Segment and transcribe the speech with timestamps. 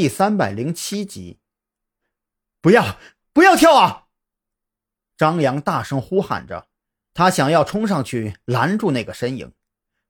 [0.00, 1.40] 第三百零七集。
[2.62, 2.98] 不要，
[3.34, 4.06] 不要跳啊！
[5.14, 6.68] 张扬大声呼喊着，
[7.12, 9.52] 他想要冲上去拦住那个身影，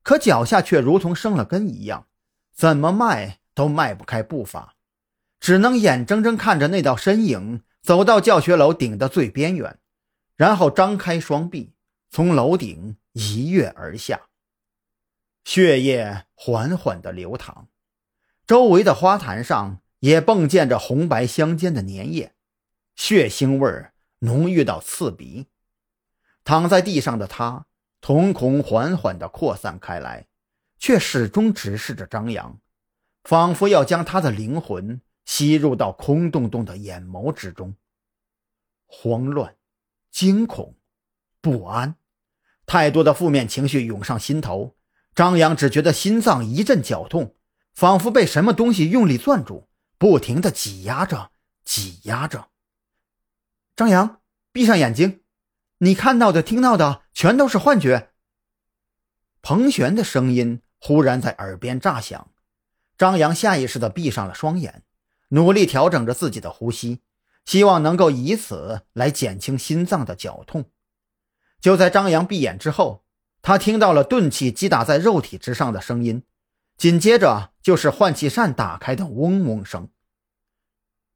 [0.01, 2.07] 可脚下却如同生了根一样，
[2.53, 4.77] 怎么迈都迈不开步伐，
[5.41, 9.77] 只能眼睁睁看着那道身影走到教学楼顶的最边缘，
[10.37, 11.73] 然后张开双臂，
[12.09, 14.21] 从楼顶一跃而下。
[15.43, 17.67] 血液缓缓地流淌，
[18.51, 22.33] 周围的花坛上也迸溅着红白相间的粘液，
[22.97, 25.47] 血腥味儿浓郁到刺鼻。
[26.43, 27.67] 躺在地上的他，
[28.01, 30.27] 瞳孔缓缓地扩散开来，
[30.77, 32.59] 却始终直视着张扬，
[33.23, 37.77] 仿佛要将他的灵魂吸入到空洞洞的眼眸之中。
[38.85, 39.55] 慌乱、
[40.11, 40.75] 惊恐、
[41.39, 41.95] 不安，
[42.65, 44.75] 太多的负面情绪涌上心头。
[45.15, 47.33] 张扬只觉得心脏一阵绞痛，
[47.73, 49.67] 仿佛被什么东西用力攥住，
[49.97, 51.31] 不停的挤压着，
[51.63, 52.49] 挤压着。
[53.75, 55.21] 张扬，闭上眼睛，
[55.79, 58.11] 你看到的、听到的全都是幻觉。
[59.41, 62.31] 彭璇的声音忽然在耳边炸响，
[62.97, 64.83] 张扬下意识的闭上了双眼，
[65.29, 67.01] 努力调整着自己的呼吸，
[67.45, 70.65] 希望能够以此来减轻心脏的绞痛。
[71.59, 73.03] 就在张扬闭眼之后。
[73.43, 76.21] 他听到了钝器击打在肉体之上的声音，
[76.77, 79.89] 紧接着就是换气扇打开的嗡嗡声。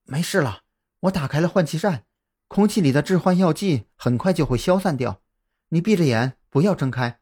[0.03, 0.61] 没事了，
[1.01, 2.05] 我打开了换气扇，
[2.47, 5.21] 空气里的致幻药剂很快就会消散掉。
[5.69, 7.19] 你闭着眼，不要睁开，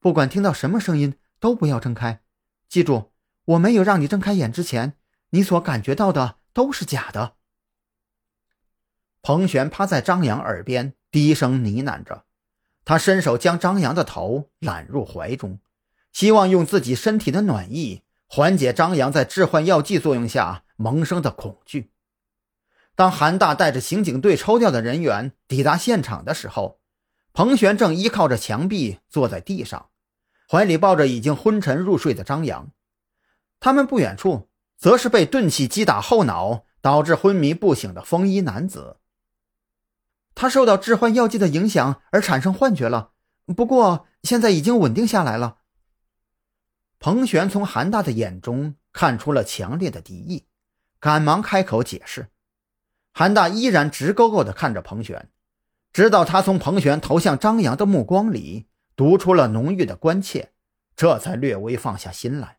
[0.00, 2.22] 不管听到什么声音都不要睁开。
[2.68, 3.12] 记住，
[3.44, 4.94] 我没有让你睁开眼之前，
[5.30, 7.36] 你所感觉到的都是假的。
[9.20, 12.24] 彭璇趴在张扬耳边低声呢喃着。
[12.84, 15.60] 他伸手将张扬的头揽入怀中，
[16.12, 18.02] 希望用自己身体的暖意
[18.34, 21.92] 缓解张扬在致幻药剂作用下萌生的恐惧。
[22.94, 26.80] 当韩大带着刑警队抽调的人员抵达现场的时候，
[27.34, 29.90] 彭璇正依靠着墙壁坐在地上，
[30.48, 32.70] 怀里抱着已经昏沉入睡的张扬。
[33.60, 34.48] 他们不远处，
[34.78, 38.96] 则是被钝器击打后脑导致昏迷不醒的风衣男子。
[40.34, 43.10] 他受到致幻药剂的影响而产生幻觉了，
[43.54, 45.58] 不过现在已经稳定下来了。
[47.02, 50.46] 彭璇从韩大的眼中看出了强烈的敌意，
[51.00, 52.28] 赶忙开口解释。
[53.12, 55.28] 韩大依然直勾勾地看着彭璇，
[55.92, 60.52] 直到他从彭璇投向张扬的目光里读出了浓郁的关切，
[60.94, 62.58] 这才略微放下心来。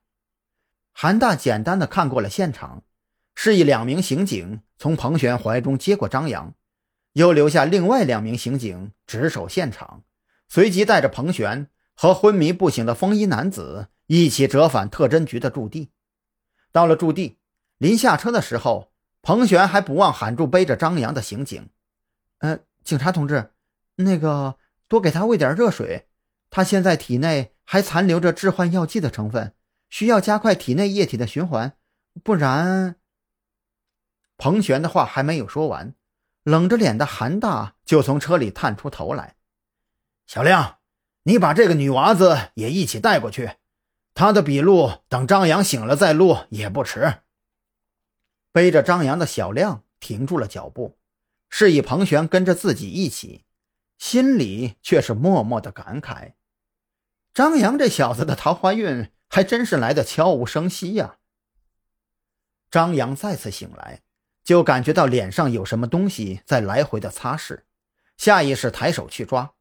[0.91, 2.83] 韩大简单的看过了现场，
[3.33, 6.53] 示意两名刑警从彭璇怀中接过张扬。
[7.13, 10.03] 又留下另外两名刑警值守现场，
[10.49, 15.89] 随即带着彭璇和昏迷不醒的风衣男子一起折返特侦局的驻地。
[16.71, 17.37] 到了驻地，
[17.77, 18.91] 临下车的时候，
[19.21, 21.69] 彭璇还不忘喊住背着张扬的刑警
[22.39, 23.51] ：“呃，警察同志，
[23.95, 26.07] 那个多给他喂点热水，
[26.49, 29.53] 他现在体内还残留着致幻药剂的成分，
[29.89, 31.77] 需要加快体内液体的循环，
[32.23, 32.95] 不然……”
[34.37, 35.95] 彭璇的话还没有说完。
[36.43, 39.37] 冷着脸的韩大就从车里探出头来
[40.27, 40.79] ：“小亮，
[41.23, 43.51] 你把这个女娃子也一起带过去，
[44.13, 47.21] 他的笔录等张扬醒了再录也不迟。”
[48.51, 50.97] 背着张扬的小亮停住了脚步，
[51.49, 53.45] 示意彭璇跟着自己一起，
[53.97, 56.33] 心里却是默默的感慨：
[57.33, 61.17] 张扬这小子的桃花运还真是来的悄无声息呀。
[62.69, 64.01] 张扬再次醒来。
[64.43, 67.61] 就感觉到脸上有什么东西在来回的擦拭，
[68.17, 69.53] 下意识抬手去抓，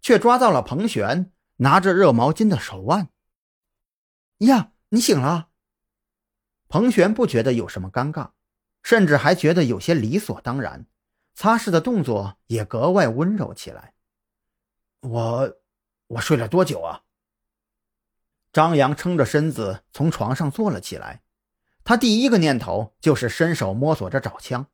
[0.00, 3.08] 却抓到了彭璇拿着热毛巾的手腕。
[4.38, 5.48] 呀，你醒了！
[6.68, 8.30] 彭璇不觉得有什么尴尬，
[8.82, 10.86] 甚至还觉得有些理所当然，
[11.34, 13.94] 擦拭的动作也格外温柔起来。
[15.00, 15.56] 我，
[16.06, 17.02] 我睡了多久啊？
[18.52, 21.22] 张扬撑着身子从床上坐了起来。
[21.84, 24.66] 他第一个念头就是伸手摸索着找枪，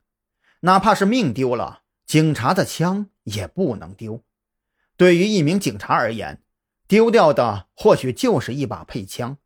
[0.61, 4.23] 哪怕是命丢了，警察的枪也不能丢。
[4.97, 6.43] 对于一名警察而言，
[6.87, 9.37] 丢掉的或许就是一把配枪，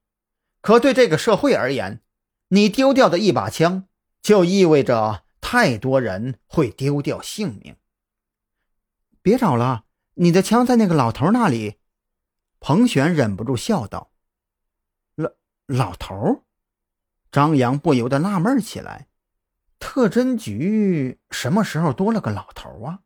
[0.69, 2.03] 可对这个社会而言，
[2.49, 3.87] 你丢掉的一把枪
[4.21, 7.75] 就意味着太多人会丢掉性命。
[9.23, 11.79] 别找了，你的枪在那个老头那里。
[12.59, 14.11] 彭璇忍不住笑道
[15.17, 15.31] ：“老
[15.65, 16.43] 老头。”
[17.33, 19.07] 张扬不由得纳闷起来：
[19.79, 22.99] 特侦局什么时候多了个老头啊？